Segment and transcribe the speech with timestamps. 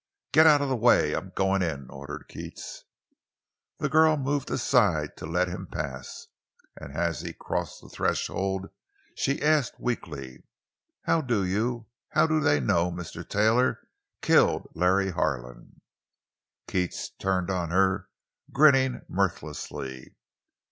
[0.31, 2.85] "Get out of the way—I'm goin' in!" ordered Keats.
[3.77, 6.25] The girl moved aside to let him pass,
[6.75, 8.71] and as he crossed the threshold
[9.13, 10.41] she asked, weakly:
[11.03, 13.23] "How do you—how do they know Mr.
[13.29, 13.79] Taylor
[14.23, 15.81] killed Larry Harlan?"
[16.67, 18.09] Keats turned on her,
[18.51, 20.15] grinning mirthlessly.